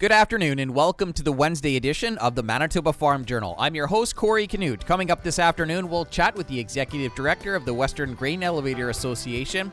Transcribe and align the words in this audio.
Good 0.00 0.12
afternoon 0.12 0.60
and 0.60 0.74
welcome 0.74 1.12
to 1.12 1.22
the 1.22 1.30
Wednesday 1.30 1.76
edition 1.76 2.16
of 2.16 2.34
the 2.34 2.42
Manitoba 2.42 2.90
Farm 2.90 3.22
Journal. 3.22 3.54
I'm 3.58 3.74
your 3.74 3.86
host, 3.86 4.16
Corey 4.16 4.46
Canute. 4.46 4.86
Coming 4.86 5.10
up 5.10 5.22
this 5.22 5.38
afternoon, 5.38 5.90
we'll 5.90 6.06
chat 6.06 6.34
with 6.34 6.48
the 6.48 6.58
Executive 6.58 7.14
Director 7.14 7.54
of 7.54 7.66
the 7.66 7.74
Western 7.74 8.14
Grain 8.14 8.42
Elevator 8.42 8.88
Association. 8.88 9.70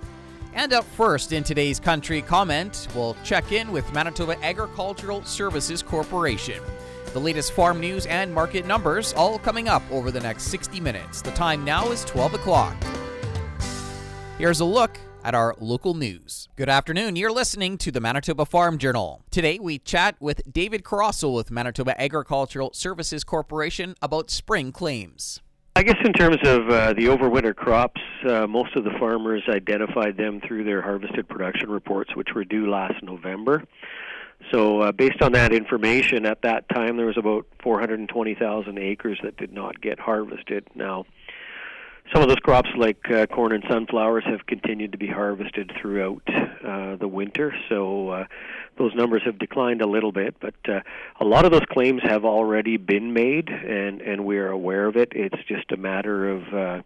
And 0.53 0.73
up 0.73 0.83
first 0.83 1.31
in 1.31 1.45
today's 1.45 1.79
country 1.79 2.21
comment, 2.21 2.89
we'll 2.93 3.15
check 3.23 3.53
in 3.53 3.71
with 3.71 3.89
Manitoba 3.93 4.35
Agricultural 4.43 5.23
Services 5.23 5.81
Corporation. 5.81 6.62
The 7.14 7.21
latest 7.21 7.54
farm 7.54 7.80
news 7.80 8.05
and 8.07 8.34
market 8.34 8.68
numbers 8.68 9.14
all 9.14 9.39
coming 9.39 9.70
up 9.70 9.84
over 9.89 10.12
the 10.12 10.20
next 10.20 10.44
60 10.48 10.82
minutes. 10.82 11.21
The 11.21 11.32
time 11.32 11.64
now 11.64 11.89
is 11.89 12.04
12 12.04 12.34
o'clock. 12.34 12.75
Here's 14.38 14.59
a 14.59 14.66
look 14.66 15.00
at 15.28 15.36
our 15.36 15.54
local 15.59 15.94
news. 15.94 16.48
Good 16.55 16.70
afternoon. 16.70 17.18
You're 17.18 17.34
listening 17.34 17.77
to 17.80 17.91
the 17.91 18.00
Manitoba 18.00 18.46
Farm 18.46 18.77
Journal. 18.77 19.26
Today 19.30 19.59
we 19.59 19.77
chat 19.77 20.16
with 20.21 20.41
David 20.50 20.86
Carosso 20.86 21.36
with 21.36 21.52
Manitoba 21.52 22.02
Agricultural 22.02 22.72
Services 22.72 23.26
Corporation 23.26 23.94
about 24.02 24.32
spring 24.32 24.71
claims. 24.71 25.41
I 25.76 25.84
guess 25.84 25.98
in 26.05 26.13
terms 26.13 26.38
of 26.45 26.70
uh, 26.70 26.94
the 26.94 27.08
overwinter 27.08 27.54
crops, 27.54 27.99
uh, 28.26 28.48
most 28.48 28.77
of 28.77 28.85
the 28.85 28.91
farmers 28.98 29.44
identified 29.49 30.16
them 30.16 30.40
through 30.40 30.63
their 30.63 30.82
harvested 30.82 31.27
production 31.27 31.70
reports, 31.70 32.16
which 32.16 32.30
were 32.34 32.46
due 32.46 32.71
last 32.71 33.04
November. 33.04 33.66
So, 34.54 34.80
uh, 34.80 34.91
based 34.94 35.21
on 35.21 35.34
that 35.34 35.52
information, 35.52 36.26
at 36.26 36.44
that 36.44 36.70
time 36.70 36.96
there 36.96 37.07
was 37.07 37.18
about 37.18 37.46
420,000 37.62 38.77
acres 38.77 39.20
that 39.23 39.35
did 39.35 39.52
not 39.52 39.82
get 39.82 39.99
harvested. 39.99 40.66
Now, 40.73 41.05
some 42.13 42.21
of 42.21 42.29
those 42.29 42.39
crops, 42.39 42.70
like 42.77 43.09
uh, 43.11 43.25
corn 43.27 43.52
and 43.52 43.63
sunflowers, 43.70 44.23
have 44.25 44.45
continued 44.45 44.93
to 44.93 44.98
be 44.98 45.07
harvested 45.07 45.71
throughout 45.79 46.23
uh, 46.27 46.95
the 46.95 47.07
winter. 47.07 47.53
So 47.70 48.09
uh, 48.09 48.25
those 48.77 48.93
numbers 48.95 49.23
have 49.25 49.38
declined 49.38 49.81
a 49.81 49.88
little 49.88 50.12
bit, 50.12 50.35
but 50.39 50.55
uh, 50.67 50.81
a 51.20 51.25
lot 51.25 51.45
of 51.45 51.51
those 51.51 51.65
claims 51.70 52.01
have 52.03 52.25
already 52.25 52.77
been 52.77 53.13
made, 53.13 53.49
and 53.49 54.01
and 54.01 54.26
we 54.26 54.37
are 54.37 54.49
aware 54.49 54.85
of 54.85 54.95
it. 54.95 55.13
It's 55.15 55.41
just 55.48 55.71
a 55.71 55.77
matter 55.77 56.29
of 56.29 56.54
uh, 56.54 56.82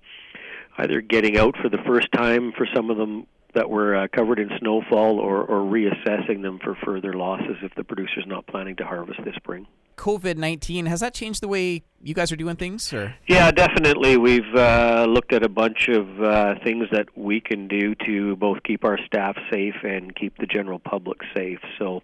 either 0.78 1.02
getting 1.02 1.38
out 1.38 1.56
for 1.62 1.70
the 1.70 1.80
first 1.86 2.12
time 2.12 2.52
for 2.52 2.68
some 2.74 2.90
of 2.90 2.98
them 2.98 3.28
that 3.53 3.70
were 3.70 3.96
uh, 3.96 4.08
covered 4.08 4.40
in 4.40 4.50
snowfall, 4.59 5.20
or 5.20 5.44
or 5.44 5.59
reassessing 5.59 6.42
them 6.42 6.59
for 6.59 6.76
further 6.84 7.14
losses 7.14 7.58
if 7.62 7.76
the 7.76 7.84
producer's 7.84 8.26
not 8.26 8.48
planning 8.48 8.76
to 8.78 8.86
harvest 8.86 9.24
this 9.24 9.36
spring. 9.36 9.68
COVID 9.97 10.38
19, 10.38 10.86
has 10.86 11.00
that 11.00 11.14
changed 11.14 11.42
the 11.42 11.47
way 11.47 11.84
you 12.03 12.14
guys 12.14 12.31
are 12.31 12.36
doing 12.36 12.56
things? 12.56 12.92
Or? 12.94 13.16
Yeah, 13.28 13.52
definitely. 13.52 14.17
We've 14.17 14.56
uh, 14.56 15.06
looked 15.08 15.34
at 15.34 15.44
a 15.44 15.50
bunch 15.50 15.88
of 15.88 16.22
uh, 16.22 16.56
things 16.64 16.88
that 16.92 17.16
we 17.16 17.42
can 17.42 17.67
do 17.67 17.95
to 18.06 18.36
both 18.36 18.64
keep 18.64 18.84
our 18.84 18.97
staff 19.06 19.38
safe 19.52 19.75
and 19.84 20.16
keep 20.16 20.38
the 20.38 20.47
general 20.47 20.80
public 20.80 21.19
safe. 21.36 21.59
So, 21.78 22.02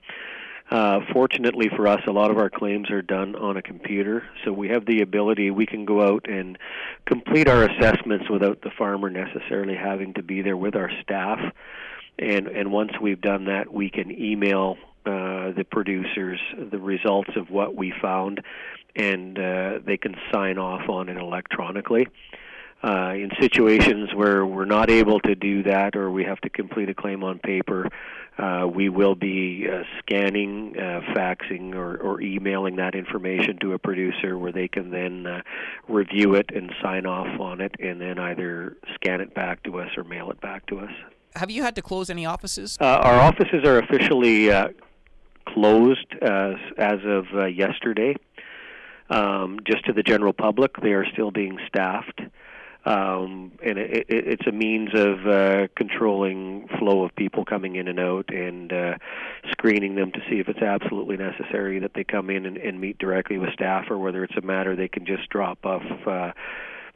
uh, 0.69 0.99
fortunately 1.13 1.69
for 1.75 1.88
us, 1.88 2.02
a 2.08 2.11
lot 2.11 2.30
of 2.30 2.38
our 2.38 2.49
claims 2.49 2.91
are 2.91 3.02
done 3.02 3.35
on 3.35 3.55
a 3.55 3.61
computer, 3.61 4.23
so 4.43 4.52
we 4.52 4.67
have 4.67 4.85
the 4.85 5.02
ability, 5.02 5.49
we 5.49 5.65
can 5.65 5.85
go 5.85 6.02
out 6.02 6.30
and 6.30 6.58
complete 7.05 7.47
our 7.47 7.63
assessments 7.63 8.30
without 8.30 8.61
the 8.61 8.71
farmer 8.77 9.09
necessarily 9.09 9.75
having 9.75 10.13
to 10.15 10.23
be 10.23 10.41
there 10.41 10.58
with 10.58 10.75
our 10.75 10.91
staff. 11.02 11.39
And, 12.19 12.47
and 12.47 12.71
once 12.71 12.91
we've 13.02 13.21
done 13.21 13.45
that, 13.45 13.71
we 13.71 13.89
can 13.89 14.11
email 14.11 14.77
uh, 15.08 15.52
the 15.53 15.63
producers 15.63 16.39
the 16.72 16.80
results 16.80 17.30
of 17.38 17.50
what 17.50 17.75
we 17.75 17.94
found, 18.02 18.41
and 18.95 19.39
uh, 19.39 19.80
they 19.86 19.95
can 19.95 20.16
sign 20.33 20.58
off 20.58 20.89
on 20.89 21.08
it 21.08 21.17
electronically. 21.17 22.08
Uh, 22.83 23.14
in 23.16 23.31
situations 23.39 24.14
where 24.14 24.45
we're 24.45 24.66
not 24.66 24.91
able 24.91 25.19
to 25.19 25.33
do 25.33 25.64
that 25.64 25.95
or 25.95 26.11
we 26.11 26.23
have 26.23 26.39
to 26.41 26.49
complete 26.49 26.89
a 26.89 26.94
claim 26.94 27.23
on 27.23 27.39
paper, 27.39 27.89
uh, 28.38 28.67
we 28.72 28.88
will 28.88 29.16
be 29.16 29.67
uh, 29.67 29.81
scanning, 29.97 30.75
uh, 30.77 31.02
faxing, 31.16 31.73
or, 31.73 31.97
or 31.97 32.21
emailing 32.21 32.75
that 32.75 32.94
information 32.94 33.58
to 33.59 33.73
a 33.73 33.80
producer 33.80 34.38
where 34.38 34.52
they 34.52 34.67
can 34.67 34.92
then 34.92 35.25
uh, 35.25 35.42
review 35.88 36.36
it 36.36 36.52
and 36.53 36.71
sign 36.83 37.08
off 37.08 37.39
on 37.39 37.61
it 37.61 37.73
and 37.80 37.99
then 37.99 38.19
either 38.19 38.77
scan 38.94 39.21
it 39.21 39.33
back 39.33 39.64
to 39.64 39.80
us 39.80 39.89
or 39.98 40.03
mail 40.03 40.30
it 40.30 40.39
back 40.39 40.64
to 40.67 40.80
us. 40.80 40.92
Have 41.36 41.49
you 41.49 41.64
had 41.64 41.76
to 41.76 41.82
close 41.82 42.11
any 42.11 42.27
offices? 42.27 42.77
Uh, 42.80 42.86
our 42.86 43.20
offices 43.20 43.64
are 43.65 43.80
officially 43.80 44.52
uh, 44.52 44.67
closed 45.58 46.14
as 46.22 46.56
as 46.78 47.00
of 47.04 47.26
uh, 47.34 47.45
yesterday. 47.45 48.16
Um, 49.10 49.60
just 49.66 49.86
to 49.86 49.94
the 49.94 50.04
general 50.04 50.34
public, 50.34 50.76
they 50.82 50.92
are 50.92 51.06
still 51.14 51.32
being 51.32 51.58
staffed, 51.68 52.20
um, 52.86 53.54
and 53.64 53.78
it, 53.78 54.06
it, 54.10 54.28
it's 54.28 54.48
a 54.48 54.52
means 54.52 54.90
of 54.94 55.26
uh, 55.26 55.68
controlling 55.78 56.68
flow 56.78 57.04
of 57.04 57.16
people 57.16 57.45
coming 57.45 57.78
in 57.78 57.88
and 57.88 58.00
out, 58.00 58.30
and 58.30 58.73
uh, 58.73 58.95
screening 59.50 59.95
them 59.95 60.12
to 60.12 60.20
see 60.30 60.40
if 60.40 60.50
it's 60.50 60.62
absolutely 60.62 61.16
necessary 61.16 61.80
that 61.80 61.94
they 61.95 62.04
come 62.04 62.30
in 62.30 62.45
and, 62.45 62.58
and 62.58 62.82
meet 62.82 62.98
directly 62.98 63.38
with 63.38 63.54
staff, 63.54 63.86
or 63.89 63.98
whether 63.98 64.26
it's 64.26 64.36
a 64.36 64.42
matter 64.42 64.76
they 64.76 64.89
can 64.89 65.06
just 65.06 65.28
drop 65.30 65.66
off. 65.66 65.84
Uh, 66.06 66.32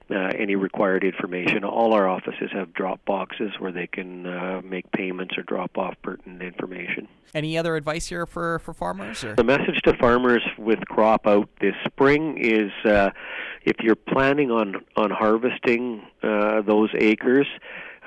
uh, 0.09 0.33
any 0.37 0.57
required 0.57 1.05
information. 1.05 1.63
All 1.63 1.93
our 1.93 2.05
offices 2.05 2.49
have 2.51 2.73
drop 2.73 3.05
boxes 3.05 3.51
where 3.59 3.71
they 3.71 3.87
can 3.87 4.25
uh, 4.25 4.61
make 4.61 4.91
payments 4.91 5.37
or 5.37 5.43
drop 5.43 5.77
off 5.77 5.95
pertinent 6.03 6.41
information. 6.41 7.07
Any 7.33 7.57
other 7.57 7.75
advice 7.75 8.07
here 8.07 8.25
for, 8.25 8.59
for 8.59 8.73
farmers? 8.73 9.23
Or? 9.23 9.35
The 9.35 9.43
message 9.43 9.81
to 9.85 9.95
farmers 9.97 10.43
with 10.57 10.79
crop 10.87 11.27
out 11.27 11.49
this 11.61 11.75
spring 11.85 12.37
is 12.37 12.71
uh, 12.85 13.11
if 13.63 13.77
you're 13.81 13.95
planning 13.95 14.51
on, 14.51 14.75
on 14.95 15.11
harvesting 15.11 16.01
uh, 16.23 16.61
those 16.61 16.89
acres, 16.97 17.47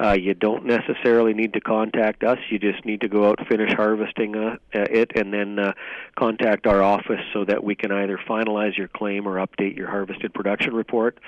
uh, 0.00 0.12
you 0.12 0.34
don't 0.34 0.65
necessarily 0.65 1.34
need 1.34 1.53
to 1.53 1.60
contact 1.60 2.25
us. 2.25 2.38
You 2.50 2.59
just 2.59 2.84
need 2.84 3.00
to 3.03 3.09
go 3.09 3.28
out, 3.28 3.38
finish 3.49 3.72
harvesting 3.72 4.34
uh, 4.37 4.56
it, 4.72 5.12
and 5.15 5.32
then 5.32 5.59
uh, 5.59 5.72
contact 6.16 6.66
our 6.66 6.82
office 6.82 7.21
so 7.32 7.44
that 7.44 7.62
we 7.62 7.77
can 7.77 7.93
either 7.93 8.19
finalize 8.19 8.77
your 8.77 8.88
claim 8.88 9.27
or 9.27 9.44
update 9.47 9.77
your 9.77 9.88
harvested 9.88 10.34
production 10.34 10.75
report. 10.75 11.19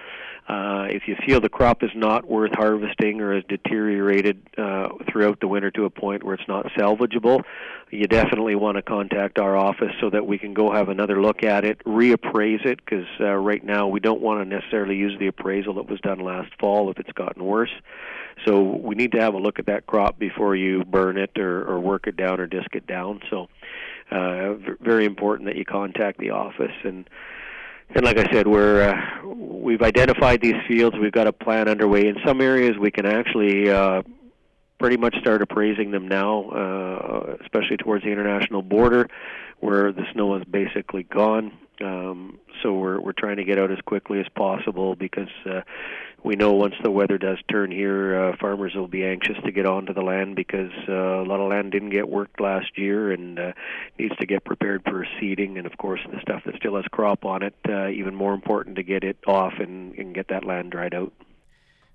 Uh, 0.49 0.87
if 0.91 1.09
you 1.09 1.17
feel 1.27 1.41
the 1.41 1.49
crop 1.49 1.83
is 1.83 1.91
not 1.95 2.25
worth 2.25 2.53
harvesting 2.55 3.21
or 3.21 3.35
has 3.35 3.43
deteriorated 3.49 4.41
uh, 4.57 4.89
throughout 5.11 5.41
the 5.41 5.49
winter 5.49 5.73
to 5.73 5.85
a 5.85 5.91
point 5.91 6.23
where 6.23 6.35
it's 6.35 6.47
not 6.47 6.67
salvageable, 6.79 7.43
you 7.91 8.07
definitely 8.07 8.55
want 8.55 8.77
to 8.77 8.83
contact 8.83 9.39
our 9.41 9.57
office 9.57 9.93
so 10.01 10.09
that 10.11 10.27
we 10.27 10.39
can 10.39 10.55
go 10.55 10.73
have 10.73 10.89
another 10.89 11.21
look 11.21 11.43
at 11.43 11.65
it, 11.65 11.83
reappraise 11.85 12.65
it, 12.65 12.79
because 12.85 13.07
uh, 13.21 13.33
right 13.33 13.65
now 13.65 13.89
we 13.89 13.99
don't 13.99 14.21
want 14.21 14.41
to 14.41 14.45
necessarily 14.45 14.97
use 14.97 15.19
the 15.19 15.27
appraisal 15.27 15.75
that 15.75 15.89
was 15.89 16.01
done 16.01 16.21
last 16.21 16.53
fall 16.61 16.91
if 16.91 16.99
it's 16.99 17.13
gotten 17.13 17.45
worse. 17.45 17.71
So 18.45 18.56
we 18.63 18.95
need 18.95 19.13
to 19.13 19.21
have 19.21 19.35
a 19.35 19.39
look 19.39 19.59
at 19.59 19.67
that 19.67 19.87
crop 19.87 20.19
before 20.19 20.57
you 20.57 20.85
burn 20.85 21.17
it 21.17 21.39
or, 21.39 21.65
or 21.67 21.81
work 21.81 22.07
it 22.07 22.17
down 22.17 22.41
or 22.41 22.47
disc 22.47 22.75
it 22.75 22.87
down. 22.87 23.21
So 23.31 23.49
uh, 24.11 24.55
very 24.81 25.05
important 25.05 25.49
that 25.49 25.57
you 25.57 25.65
contact 25.65 26.19
the 26.19 26.31
office 26.31 26.75
and 26.85 27.09
and 27.95 28.05
like 28.05 28.19
I 28.19 28.31
said, 28.33 28.49
we're 28.49 28.83
uh, 28.83 29.27
we've 29.27 29.83
identified 29.83 30.41
these 30.41 30.57
fields. 30.67 30.97
We've 31.01 31.13
got 31.13 31.29
a 31.29 31.33
plan 31.33 31.69
underway. 31.69 32.09
In 32.09 32.17
some 32.27 32.41
areas, 32.41 32.77
we 32.77 32.91
can 32.91 33.07
actually 33.07 33.71
uh, 33.71 34.03
pretty 34.79 34.97
much 34.97 35.15
start 35.21 35.41
appraising 35.43 35.93
them 35.93 36.09
now, 36.09 36.51
uh, 36.51 37.37
especially 37.43 37.77
towards 37.77 38.05
the 38.05 38.11
international 38.11 38.63
border, 38.63 39.09
where 39.61 39.93
the 39.93 40.03
snow 40.13 40.37
is 40.37 40.45
basically 40.45 41.05
gone. 41.05 41.53
Um, 41.81 42.39
so 42.63 42.73
we're 42.73 43.01
we're 43.01 43.13
trying 43.13 43.37
to 43.37 43.45
get 43.45 43.59
out 43.59 43.71
as 43.71 43.79
quickly 43.85 44.21
as 44.21 44.27
possible 44.35 44.95
because 44.95 45.29
uh, 45.45 45.61
we 46.23 46.35
know 46.35 46.53
once 46.53 46.75
the 46.83 46.91
weather 46.91 47.19
does 47.19 47.39
turn 47.51 47.71
here, 47.71 48.19
uh, 48.19 48.37
farmers 48.41 48.75
will 48.75 48.89
be 48.89 49.05
anxious 49.05 49.37
to 49.45 49.53
get 49.53 49.67
onto 49.67 49.93
the 49.93 50.03
land 50.03 50.35
because 50.37 50.73
uh, 50.89 50.93
a 50.93 51.27
lot 51.27 51.41
of 51.41 51.49
land 51.49 51.73
didn't 51.73 51.91
get 51.91 52.09
worked 52.09 52.41
last 52.41 52.77
year 52.77 53.13
and 53.13 53.39
uh, 53.39 53.53
needs 53.99 54.17
to 54.17 54.27
get 54.27 54.45
prepared 54.45 54.83
for 54.85 55.07
seeding. 55.21 55.59
And 55.59 55.67
of 55.67 55.77
course, 55.79 56.01
the 56.11 56.21
stuff 56.21 56.43
that 56.47 56.57
still 56.57 56.77
has 56.77 56.85
crop 56.91 57.25
on 57.25 57.43
it, 57.43 57.55
uh, 57.69 57.89
even 57.89 58.15
more 58.15 58.35
important 58.35 58.77
to 58.77 58.83
get 58.83 59.05
it 59.05 59.19
off 59.27 59.55
and, 59.59 59.95
and 59.95 60.15
get 60.15 60.29
that 60.29 60.45
land 60.45 60.73
dried 60.73 60.95
out. 60.95 61.13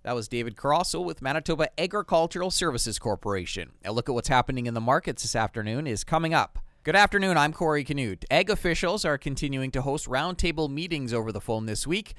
That 0.03 0.16
was 0.16 0.28
David 0.28 0.56
Carosso 0.56 1.03
with 1.03 1.22
Manitoba 1.22 1.68
Agricultural 1.80 2.50
Services 2.50 2.98
Corporation. 2.98 3.72
A 3.86 3.92
look 3.92 4.09
at 4.09 4.16
what's 4.16 4.30
happening 4.30 4.66
in 4.66 4.74
the 4.74 4.81
markets 4.81 5.22
this 5.22 5.36
afternoon 5.36 5.86
is 5.86 6.03
coming 6.03 6.34
up. 6.34 6.58
Good 6.84 6.96
afternoon, 6.96 7.38
I'm 7.38 7.53
Corey 7.53 7.84
Canute. 7.84 8.25
Ag 8.31 8.50
officials 8.50 9.06
are 9.06 9.16
continuing 9.16 9.69
to 9.69 9.83
host 9.83 10.07
roundtable 10.07 10.68
meetings 10.68 11.13
over 11.13 11.31
the 11.31 11.39
phone 11.39 11.68
this 11.68 11.86
week. 11.86 12.16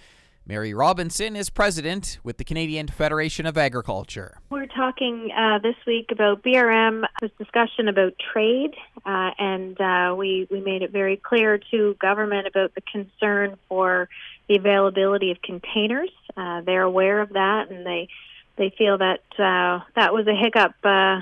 Mary 0.47 0.73
Robinson 0.73 1.35
is 1.35 1.51
president 1.51 2.21
with 2.23 2.39
the 2.39 2.45
Canadian 2.45 2.87
Federation 2.87 3.45
of 3.45 3.59
Agriculture. 3.59 4.39
We're 4.51 4.67
talking 4.67 5.33
uh, 5.37 5.59
this 5.59 5.75
week 5.85 6.13
about 6.13 6.45
BRM, 6.45 7.03
this 7.21 7.33
discussion 7.39 7.89
about 7.89 8.13
trade, 8.33 8.77
uh, 9.05 9.33
and 9.37 9.81
uh, 9.81 10.15
we, 10.17 10.47
we 10.49 10.61
made 10.61 10.83
it 10.83 10.93
very 10.93 11.17
clear 11.17 11.59
to 11.73 11.97
government 12.01 12.47
about 12.47 12.73
the 12.77 12.83
concern 12.83 13.59
for 13.69 14.09
the 14.49 14.55
availability 14.55 15.33
of 15.33 15.43
containers. 15.43 16.11
Uh, 16.37 16.61
they're 16.61 16.83
aware 16.83 17.21
of 17.21 17.31
that, 17.31 17.69
and 17.73 17.85
they 17.85 18.09
they 18.57 18.73
feel 18.79 18.97
that 18.99 19.25
uh, 19.41 19.83
that 19.97 20.13
was 20.13 20.29
a 20.29 20.37
hiccup 20.37 20.77
uh, 20.85 21.21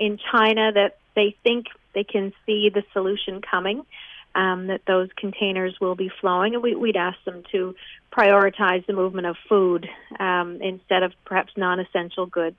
in 0.00 0.18
China 0.32 0.72
that 0.72 0.96
they 1.14 1.36
think 1.42 1.66
they 1.96 2.04
can 2.04 2.32
see 2.44 2.70
the 2.72 2.84
solution 2.92 3.40
coming 3.40 3.82
um, 4.34 4.66
that 4.66 4.82
those 4.86 5.08
containers 5.16 5.74
will 5.80 5.96
be 5.96 6.10
flowing, 6.20 6.54
and 6.54 6.62
we, 6.62 6.74
would 6.74 6.94
ask 6.94 7.16
them 7.24 7.42
to 7.52 7.74
prioritize 8.12 8.86
the 8.86 8.92
movement 8.92 9.26
of 9.26 9.36
food 9.48 9.88
um, 10.20 10.60
instead 10.60 11.02
of 11.02 11.12
perhaps 11.24 11.54
non-essential 11.56 12.26
goods. 12.26 12.58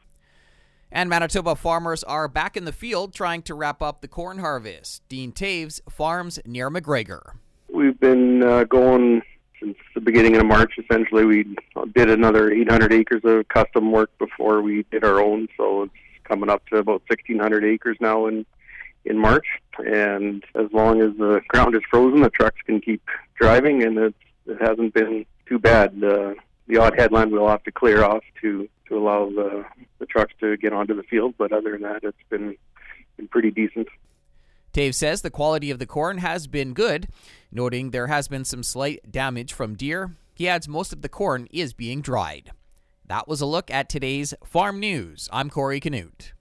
And 0.92 1.08
Manitoba 1.08 1.56
farmers 1.56 2.04
are 2.04 2.28
back 2.28 2.58
in 2.58 2.66
the 2.66 2.72
field 2.72 3.14
trying 3.14 3.44
to 3.44 3.54
wrap 3.54 3.82
up 3.82 4.02
the 4.02 4.08
corn 4.08 4.40
harvest. 4.40 5.08
Dean 5.08 5.32
Taves 5.32 5.82
farms 5.88 6.40
near 6.44 6.72
McGregor. 6.72 7.34
We've 7.72 8.00
been 8.00 8.42
uh, 8.42 8.64
going 8.64 9.22
since 9.60 9.78
the 9.94 10.02
beginning 10.02 10.36
of 10.38 10.48
March. 10.48 10.74
Essentially, 10.80 11.26
we 11.26 11.56
did 11.94 12.10
another 12.10 12.50
800 12.52 12.92
acres 12.92 13.22
of 13.24 13.48
custom 13.50 13.92
work 13.92 14.10
before 14.18 14.64
we 14.64 14.84
did 14.90 15.04
our 15.04 15.22
own, 15.22 15.48
so 15.58 15.84
it's 15.84 15.94
coming 16.24 16.50
up 16.50 16.66
to 16.68 16.78
about 16.78 17.02
1,600 17.08 17.64
acres 17.66 17.98
now 18.00 18.26
in 18.26 18.46
in 19.08 19.18
March. 19.18 19.46
And 19.78 20.44
as 20.56 20.72
long 20.72 21.02
as 21.02 21.16
the 21.18 21.42
ground 21.48 21.76
is 21.76 21.82
frozen, 21.90 22.22
the 22.22 22.30
trucks 22.30 22.62
can 22.66 22.82
keep 22.82 23.02
driving, 23.36 23.84
and 23.84 23.98
it, 23.98 24.16
it 24.46 24.62
hasn't 24.62 24.94
been 24.94 25.26
too 25.46 25.60
bad. 25.60 26.04
Uh, 26.04 26.34
the 26.68 26.78
odd 26.78 26.98
headland 26.98 27.32
we'll 27.32 27.48
have 27.48 27.64
to 27.64 27.72
clear 27.72 28.04
off 28.04 28.24
to 28.42 28.68
to 28.88 28.98
allow 28.98 29.30
the 29.30 29.66
the 30.00 30.06
trucks 30.06 30.34
to 30.40 30.58
get 30.58 30.74
onto 30.74 30.96
the 30.96 31.04
field, 31.04 31.34
but 31.38 31.52
other 31.52 31.72
than 31.72 31.82
that, 31.82 32.04
it's 32.04 32.18
been 32.30 32.56
been 33.16 33.28
pretty 33.28 33.52
decent. 33.52 33.88
Taves 34.74 34.96
says 34.96 35.22
the 35.22 35.30
quality 35.30 35.72
of 35.72 35.80
the 35.80 35.86
corn 35.86 36.20
has 36.20 36.46
been 36.46 36.74
good, 36.74 37.08
noting 37.52 37.92
there 37.92 38.08
has 38.08 38.28
been 38.28 38.46
some 38.46 38.64
slight 38.64 39.12
damage 39.12 39.54
from 39.54 39.76
deer. 39.76 40.12
He 40.36 40.48
adds 40.48 40.68
most 40.68 40.94
of 40.94 41.02
the 41.02 41.10
corn 41.10 41.48
is 41.52 41.74
being 41.74 42.02
dried. 42.02 42.52
That 43.08 43.28
was 43.28 43.42
a 43.42 43.46
look 43.46 43.72
at 43.72 43.90
today's 43.90 44.34
Farm 44.44 44.80
News. 44.80 45.30
I'm 45.32 45.50
Corey 45.50 45.80
Canute. 45.80 46.34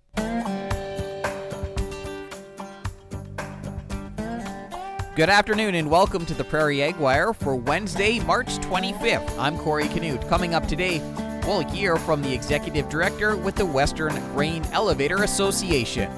Good 5.17 5.31
afternoon 5.31 5.77
and 5.77 5.91
welcome 5.91 6.27
to 6.27 6.35
the 6.35 6.45
Prairie 6.45 6.83
Ag 6.83 6.97
Wire 6.97 7.33
for 7.33 7.57
Wednesday, 7.57 8.21
March 8.21 8.59
25th. 8.59 9.39
I'm 9.39 9.57
Corey 9.57 9.89
Canute. 9.89 10.29
Coming 10.29 10.53
up 10.53 10.69
today, 10.69 11.01
we'll 11.47 11.67
hear 11.67 11.97
from 11.97 12.21
the 12.21 12.35
Executive 12.35 12.87
Director 12.91 13.35
with 13.35 13.55
the 13.55 13.65
Western 13.65 14.13
Grain 14.35 14.63
Elevator 14.73 15.23
Association. 15.23 16.13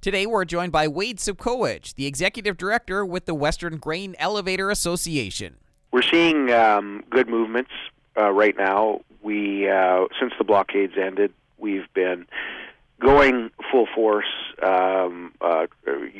Today, 0.00 0.24
we're 0.24 0.44
joined 0.44 0.70
by 0.70 0.86
Wade 0.86 1.18
Sobkowich, 1.18 1.96
the 1.96 2.06
Executive 2.06 2.56
Director 2.56 3.04
with 3.04 3.24
the 3.24 3.34
Western 3.34 3.78
Grain 3.78 4.14
Elevator 4.20 4.70
Association. 4.70 5.56
We're 5.90 6.02
seeing 6.02 6.52
um, 6.52 7.02
good 7.10 7.28
movements 7.28 7.72
uh, 8.16 8.30
right 8.30 8.56
now. 8.56 9.00
We, 9.20 9.68
uh, 9.68 10.04
since 10.20 10.32
the 10.38 10.44
blockades 10.44 10.92
ended, 10.96 11.32
we've 11.58 11.92
been 11.92 12.28
going 13.00 13.50
full 13.70 13.86
force, 13.94 14.26
um, 14.62 15.32
uh, 15.40 15.66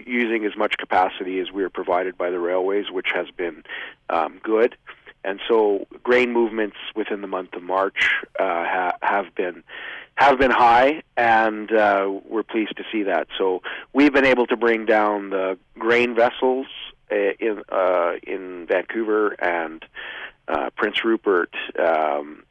using 0.07 0.45
as 0.45 0.57
much 0.57 0.77
capacity 0.79 1.41
as 1.41 1.51
we 1.51 1.63
are 1.65 1.71
provided 1.71 2.17
by 2.17 2.31
the 2.31 2.39
railways, 2.39 2.91
which 2.91 3.09
has 3.15 3.31
been 3.31 3.65
um, 4.11 4.41
good. 4.43 4.77
And 5.25 5.41
so, 5.49 5.87
grain 6.03 6.33
movements 6.33 6.77
within 6.95 7.21
the 7.21 7.27
month 7.27 7.55
of 7.55 7.63
March 7.63 8.23
uh, 8.39 8.65
ha- 8.65 8.97
have 9.03 9.35
been 9.35 9.65
have 10.15 10.39
been 10.39 10.51
high, 10.51 11.03
and 11.17 11.71
uh, 11.73 12.11
we're 12.25 12.43
pleased 12.43 12.77
to 12.77 12.85
see 12.91 13.03
that. 13.05 13.27
So, 13.37 13.63
we've 13.93 14.13
been 14.13 14.25
able 14.25 14.47
to 14.47 14.57
bring 14.57 14.87
down 14.87 15.31
the 15.31 15.59
grain 15.77 16.15
vessels 16.15 16.67
uh, 17.11 17.33
in 17.41 17.63
uh, 17.69 18.13
in 18.23 18.67
Vancouver 18.67 19.31
and 19.41 19.85
uh, 20.47 20.71
Prince 20.77 21.05
Rupert 21.05 21.53
um, 21.79 22.45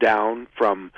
down 0.00 0.48
from 0.56 0.90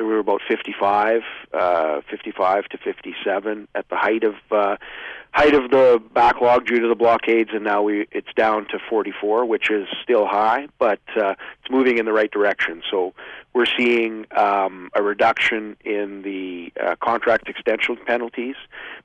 there 0.00 0.06
were 0.06 0.18
about 0.18 0.40
55, 0.48 1.20
uh, 1.52 2.00
55 2.10 2.64
to 2.70 2.78
57 2.78 3.68
at 3.74 3.86
the 3.90 3.96
height 3.96 4.24
of 4.24 4.34
uh, 4.50 4.78
height 5.32 5.54
of 5.54 5.70
the 5.70 6.02
backlog 6.14 6.64
due 6.64 6.80
to 6.80 6.88
the 6.88 6.94
blockades, 6.94 7.50
and 7.52 7.62
now 7.64 7.82
we 7.82 8.06
it's 8.10 8.32
down 8.34 8.66
to 8.68 8.78
44, 8.88 9.44
which 9.44 9.70
is 9.70 9.86
still 10.02 10.26
high, 10.26 10.68
but 10.78 11.00
uh, 11.18 11.34
it's 11.60 11.70
moving 11.70 11.98
in 11.98 12.06
the 12.06 12.14
right 12.14 12.30
direction. 12.30 12.82
So 12.90 13.12
we're 13.52 13.66
seeing 13.76 14.24
um, 14.34 14.88
a 14.94 15.02
reduction 15.02 15.76
in 15.84 16.22
the 16.22 16.72
uh, 16.82 16.96
contract 16.96 17.50
extension 17.50 17.98
penalties. 18.06 18.56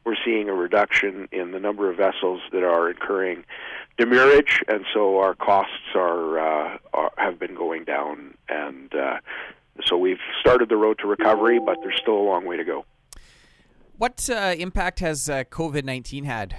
We're 0.05 0.15
seeing 0.23 0.47
a 0.47 0.53
reduction 0.53 1.27
in 1.33 1.51
the 1.51 1.59
number 1.59 1.89
of 1.89 1.97
vessels 1.97 2.39
that 2.53 2.63
are 2.63 2.89
incurring 2.89 3.43
demurrage, 3.97 4.63
and 4.69 4.85
so 4.93 5.19
our 5.19 5.35
costs 5.35 5.93
are, 5.93 6.39
uh, 6.39 6.77
are 6.93 7.11
have 7.17 7.37
been 7.37 7.53
going 7.53 7.83
down 7.83 8.35
and. 8.47 8.95
Uh, 8.95 9.17
so 9.85 9.97
we've 9.97 10.19
started 10.39 10.69
the 10.69 10.77
road 10.77 10.99
to 10.99 11.07
recovery, 11.07 11.59
but 11.59 11.77
there's 11.81 11.99
still 12.01 12.17
a 12.17 12.25
long 12.25 12.45
way 12.45 12.57
to 12.57 12.63
go. 12.63 12.85
What 13.97 14.29
uh, 14.29 14.55
impact 14.57 14.99
has 14.99 15.29
uh, 15.29 15.43
COVID 15.45 15.83
nineteen 15.83 16.25
had? 16.25 16.55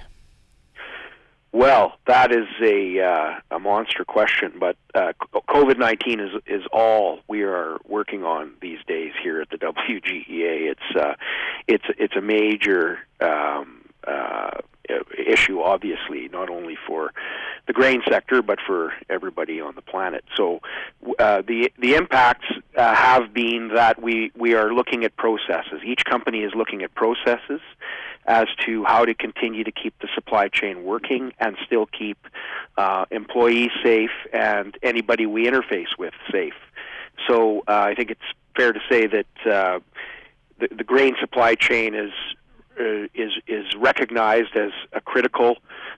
Well, 1.53 1.95
that 2.07 2.33
is 2.33 2.47
a 2.63 3.01
uh, 3.01 3.57
a 3.57 3.59
monster 3.59 4.05
question, 4.05 4.53
but 4.59 4.77
uh, 4.95 5.13
COVID 5.49 5.79
nineteen 5.79 6.21
is 6.21 6.31
is 6.47 6.63
all 6.73 7.21
we 7.29 7.43
are 7.43 7.79
working 7.87 8.25
on 8.25 8.53
these 8.61 8.79
days 8.87 9.13
here 9.23 9.41
at 9.41 9.51
the 9.51 9.57
WGEA. 9.59 10.71
It's 10.71 10.97
uh, 10.99 11.15
it's 11.67 11.85
it's 11.99 12.17
a 12.17 12.21
major 12.21 12.99
um, 13.21 13.87
uh, 14.07 14.51
issue, 15.19 15.61
obviously, 15.61 16.29
not 16.29 16.51
only 16.51 16.77
for 16.87 17.12
the 17.67 17.73
grain 17.73 18.03
sector, 18.09 18.43
but 18.43 18.59
for 18.67 18.93
everybody 19.09 19.61
on 19.61 19.75
the 19.75 19.83
planet. 19.83 20.25
So 20.37 20.61
uh, 21.19 21.43
the 21.43 21.73
the 21.79 21.95
impacts 21.95 22.47
uh, 22.76 22.94
have 22.94 23.32
been 23.32 23.70
that 23.75 24.00
we 24.00 24.31
we 24.37 24.55
are 24.55 24.73
looking 24.73 25.05
at 25.05 25.17
processes. 25.17 25.81
Each 25.84 26.05
company 26.05 26.40
is 26.40 26.52
looking 26.55 26.82
at 26.82 26.94
processes 26.94 27.61
as 28.26 28.46
to 28.67 28.84
how 28.84 29.05
to 29.05 29.14
continue 29.14 29.64
to 29.64 29.73
keep 29.73 29.99
the 30.00 30.08
supply 30.14 30.49
chain 30.49 30.84
working 30.84 31.32
and 31.38 31.56
still 31.64 31.87
keep 31.87 32.19
uh, 32.76 33.05
employees 33.11 33.70
safe 33.82 34.11
and 34.32 34.76
anybody 34.82 35.26
we 35.26 35.46
interface 35.46 35.96
with 35.99 36.12
safe. 36.31 36.55
So 37.28 37.61
uh, 37.61 37.87
I 37.90 37.94
think 37.94 38.11
it's 38.11 38.20
fair 38.56 38.73
to 38.73 38.81
say 38.90 39.06
that 39.06 39.26
uh, 39.50 39.81
the, 40.58 40.69
the 40.76 40.84
grain 40.84 41.14
supply 41.20 41.55
chain 41.55 41.94
is 41.94 42.12
uh, 42.78 43.06
is 43.14 43.32
is 43.46 43.75
recognized 43.76 44.55
as 44.55 44.70
a 44.93 45.00
critical 45.00 45.56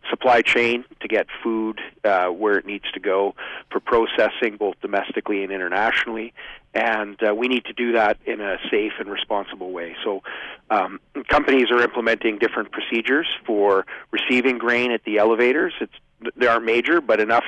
supply 0.08 0.42
chain 0.42 0.84
to 1.00 1.08
get 1.08 1.26
food 1.42 1.80
uh, 2.04 2.28
where 2.28 2.56
it 2.56 2.66
needs 2.66 2.90
to 2.92 3.00
go 3.00 3.34
for 3.70 3.80
processing, 3.80 4.56
both 4.56 4.76
domestically 4.80 5.42
and 5.42 5.52
internationally. 5.52 6.32
And 6.78 7.18
uh, 7.26 7.34
we 7.34 7.48
need 7.48 7.64
to 7.64 7.72
do 7.72 7.92
that 7.92 8.18
in 8.24 8.40
a 8.40 8.56
safe 8.70 8.92
and 9.00 9.10
responsible 9.10 9.72
way. 9.72 9.96
So, 10.04 10.22
um, 10.70 11.00
companies 11.26 11.72
are 11.72 11.82
implementing 11.82 12.38
different 12.38 12.70
procedures 12.70 13.26
for 13.44 13.84
receiving 14.12 14.58
grain 14.58 14.92
at 14.92 15.02
the 15.02 15.18
elevators. 15.18 15.74
It's 15.80 15.92
they 16.36 16.46
aren't 16.46 16.64
major, 16.64 17.00
but 17.00 17.18
enough 17.20 17.44